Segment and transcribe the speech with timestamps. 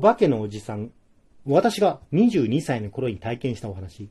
[0.00, 0.92] お化けのおじさん。
[1.44, 4.10] 私が22歳の頃に体験したお話。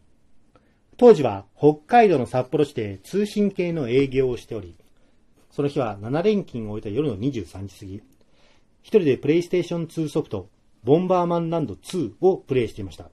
[0.97, 4.75] 当時は北海道の札幌市で通信系の営業をしており、
[5.49, 8.03] その日は7連勤を終えた夜の23時過ぎ、一
[8.89, 10.49] 人でプレイステーション2ソフト、
[10.83, 13.09] ボンバーマンランド2をプレイしていました。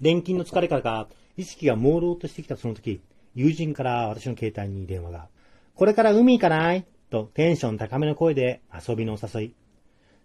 [0.00, 1.06] 連勤の疲れからか、
[1.36, 3.02] 意識が朦朧としてきたその時、
[3.34, 5.28] 友人から私の携帯に電話が、
[5.74, 6.86] これから海行かない？
[7.10, 9.54] とテンション高めの声で遊びのお誘い。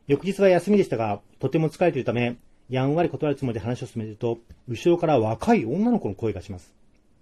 [0.08, 2.38] 翌日は休みでしたが、とても疲れているため、
[2.70, 6.74] やんわり断るつもりで話を進めると、後ろから若い女の子の声がします。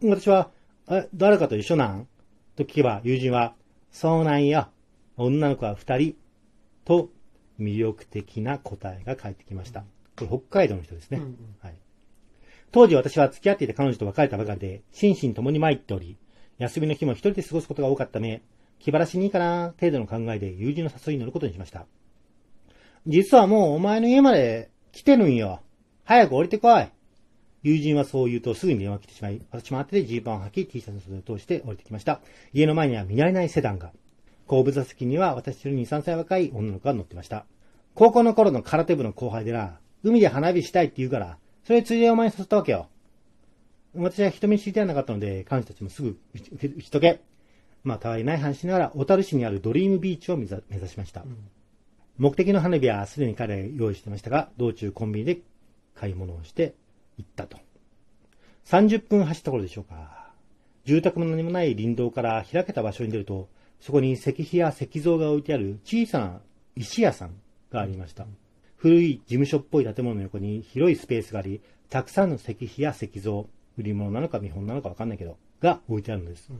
[0.02, 0.52] 私は、
[0.90, 2.07] え、誰かと一緒なん？
[2.55, 3.55] と聞けば、友人は、
[3.91, 4.70] そうなんや。
[5.17, 6.16] 女の子は二人。
[6.85, 7.09] と、
[7.59, 9.85] 魅力的な答えが返ってきました。
[10.18, 11.20] これ北海道の人ですね。
[11.20, 11.76] うんうん、はい。
[12.71, 16.18] 当時私は付き合っていた彼女と別れたばかりで、心身ともに参っており、
[16.57, 18.41] 休みの日も一人で過ごすことが多かったため、
[18.79, 21.85] 気晴らしにいいかな、程度の考えで友人の誘いに乗ることにしました。
[23.05, 25.62] 実はもうお前の家まで来てるんよ。
[26.05, 26.88] 早く降りてこい。
[27.63, 32.21] 友人はそう言うとすぐに電話来てしまい、私も後でジーパンを履き T シャツの袖を通して降りてきました。
[32.54, 33.91] 家の前には見慣れないセダンが。
[34.48, 37.46] 後部座席には私より2、3歳若い女の子が乗ってました。
[37.96, 42.87] 高校の頃の空手部の後輩でな、海で花火したいって言うから、それついでお前に誘ったわけよ。
[43.96, 46.40] 私は人見知りではなかったので、彼女たちもすぐ打
[46.81, 47.21] ち解け。
[47.84, 51.21] まあ、たわいない話しながら、小樽市にあるドリームビーチを目指しました。
[51.21, 51.37] うん、
[52.24, 55.40] 目的の花火はすでに彼用意してましたが、道中コンビニで
[55.93, 56.74] 買い物をして
[57.18, 57.57] 行ったと。
[58.65, 60.32] 30分走った頃でしょうか。
[60.85, 63.49] 住宅も何もない林道から開けた場所に出ると、
[63.82, 66.40] そこに石碑や石像が置いてある小さな
[66.78, 67.35] 石屋さん
[67.74, 68.25] がありました。
[68.78, 71.59] 古い事務所っぽい建物の横に広いスペースがあり、
[71.90, 76.47] たくさんの石碑や石像、売り物なのか見本なのかわかんないけど、が置いてあるんです。
[76.50, 76.59] うん、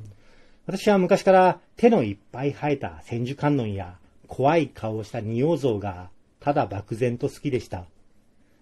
[0.66, 3.98] 私は昔から手のいっぱい生えた千手観音や
[4.34, 7.86] 怖い顔をした仁王像がただ漠然と好きでした。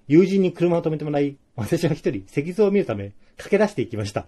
[0.09, 4.27] 友人に車を止めてもらい、私は一人石像を見るため駆け出していきました。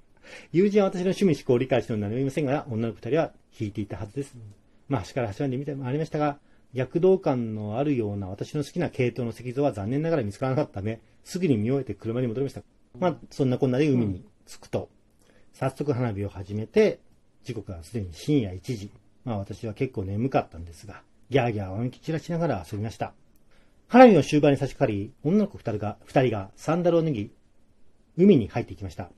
[0.54, 4.38] 友人は私の趣味思考を理解してるのは何もいませんが、女の子二人は引いていたはずです。
[4.88, 6.40] まあ、端から端まで見てもありましたが、
[6.72, 12.62] 躍動感のあるような私の好きな系統の石像は残念ながら見つからなかったため、すぐに見終えて車に戻りました。
[12.98, 14.88] まあ、そんなこんなで海に着くと、
[15.52, 17.00] 早速花火を始めて、
[17.44, 18.90] 時刻はすでに深夜1時。
[19.26, 23.14] まあ私は結構眠かったんですが、ギャーギャーわめき散らしながら遊びました。
[23.88, 27.32] 花火の終盤に差し掛かり、女の子二人が、二人がサンダルを脱ぎ、
[28.18, 29.10] 海に入っていきました。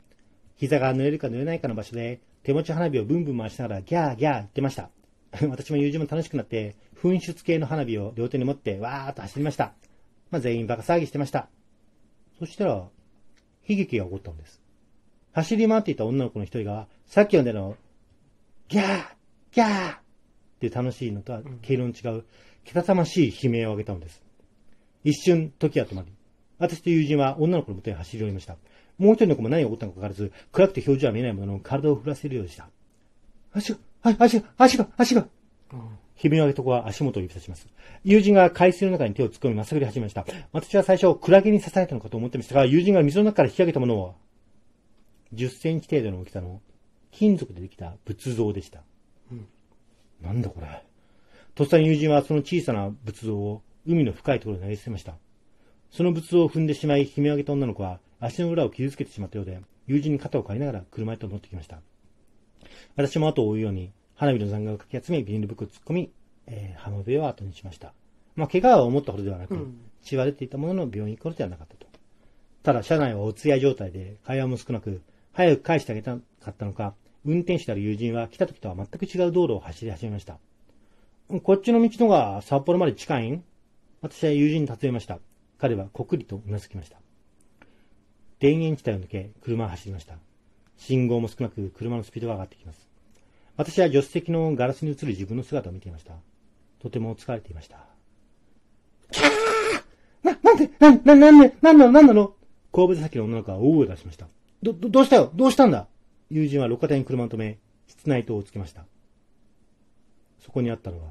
[0.55, 4.89] 膝が濡れるか濡れないかの場所で、手持ち花火をブンブン回しながらギャーギャー言ってました。
[5.49, 9.73] 私も友人も楽しくなって、噴出系の花火を両手に持ってわーっと走りました。
[10.31, 11.49] まあ、全員バカ騒ぎしてました。
[12.39, 12.89] そしたら、悲
[13.67, 14.61] 劇が起こったんです。
[15.33, 17.75] 走り回っていた女の子の一人が、さっきのでの、
[18.69, 19.15] ギャー
[19.51, 20.04] ギャー
[20.65, 22.23] いう楽しいのとは毛色の違う、
[22.63, 24.21] けたたましい悲鳴を上げたのです。
[25.03, 26.11] 一瞬、時は止まり、
[26.57, 28.57] 私と友人は女の子の元に走り寄りました。
[28.97, 32.69] もう一人の子も何が起こったのか分からず、暗くて表情は見えないものの体を振らせるようでした。
[33.53, 35.27] 足が、はい、足が、足が、足が。
[36.23, 37.67] 悲鳴を上げた子は足元を指さします。
[38.03, 40.25] 友人が海水の中に手を突っ込み、まっすぐり始めました。
[40.53, 44.13] 私は最初、クラゲに刺されたのかと思ってましたが、友人が水の中から引き上げたものは、
[45.33, 46.61] 10センチ程度の大きさの
[47.11, 48.81] 金属でできた仏像でした。
[49.31, 49.47] うん、
[50.25, 50.83] なんだこれ。
[51.53, 55.15] とっさに友人はその小さな仏像を海の深いところに投げ捨てました。
[55.91, 61.79] その仏像を踏んでしまい、悲鳴を上げた女の子は足の裏を傷つけてしまったようで、友人に肩を借りながら車へと乗ってきました。
[62.95, 66.11] 私も後を追うように、花火の残骸をかき集め、ビニール袋を突っ込み、
[66.47, 67.93] えー、浜辺を後にしました。
[68.35, 71.87] まあ、怪我は思ったほどではなく、うん、血は出ていたものの病院行くことではなかったと。
[72.63, 75.01] ただ、車内はお通夜状態で、会話も少なく、
[75.33, 80.37] 早く返してあげたかったのか、運転手である友人は来た時とは全く違う道路を走り始めました。
[81.43, 83.43] こっちの道のが札幌まで近いん？
[84.01, 85.17] 私は友人に尋ねました。
[85.57, 86.97] 彼はこくりとうなずきました。
[88.39, 90.15] 田園地帯を抜け、車は走りました。
[90.77, 92.87] 信号も少なく、車のスピードが上がってきます。
[93.57, 96.13] 私は助手席のガラスに映る自分の姿を見ていました。
[96.79, 97.77] とても疲れていました。
[99.09, 99.29] キャー
[100.21, 102.33] な、なんで、な、な、なんで、なんなの、なんなの？
[102.71, 104.27] 後部座席の女の子は大声を出しました。
[104.61, 105.31] ど、ど、どうしたよ？
[105.33, 105.87] どうしたんだ？
[106.29, 108.85] 友人は路肩に車を止め、室内灯をつけました。
[110.39, 111.09] そこにあったのは、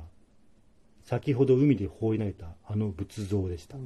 [1.05, 3.77] 先ほど海で放り投げたあの仏像でした。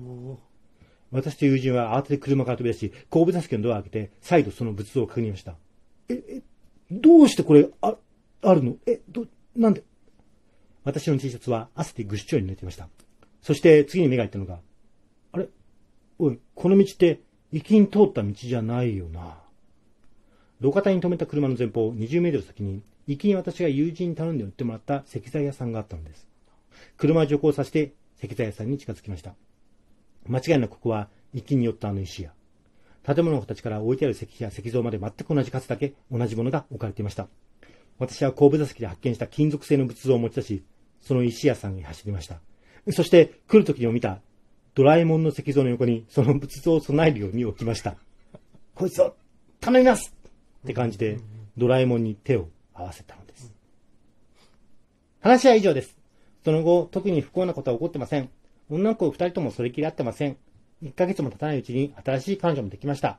[1.10, 5.56] 私と友人は慌てて車から飛び出し、後部座席のドアを開けて、再度その仏像を確認しました。
[6.08, 6.42] え、え、
[6.90, 7.96] どうしてこれ、あ、
[8.42, 8.76] あるの？
[8.86, 9.26] え、ど、
[9.56, 9.82] なんで？
[10.84, 12.88] 私の T シャツは汗でぐっしょり濡れていました。
[13.42, 14.60] そして次に目がいったのが、
[15.32, 15.48] あれ？
[16.18, 17.20] おい、この道って
[17.52, 19.38] 行きに通った道じゃないよな。
[20.60, 26.26] 路肩に止めた車の前方20メートル先に、行きに私が友人に頼んで売ってもらった石材屋さんがあったのです。
[26.96, 29.34] 車を徐行させて石材屋さんに近づきました。
[30.26, 32.32] 間違いなくここは一気に寄ったあの石や、
[33.06, 37.28] 建物の形から置いてある石碑や石像まで全く同じ数だけ同じものが置かれていました。
[37.98, 40.64] 私は後部座席で発見した金属製の仏像を持ち出し、
[41.00, 42.40] その石屋さんに走りました。
[42.92, 44.20] そして来る時にも見た
[44.74, 47.96] ドラえもんの石像の横にその仏像を備えるように置きました。
[48.74, 49.14] こいつを
[49.60, 50.17] 頼みます
[50.64, 51.18] って感じで
[51.56, 53.52] ドラえもんに手を合わせたのです。
[55.20, 55.98] 話は以上です。
[56.44, 58.30] その後、特に不幸なことは起こってません。
[58.70, 60.36] 女の子二人ともそれきり合ってません。
[60.82, 63.18] 1ヶ月も経たないうちに新しい彼女もできました。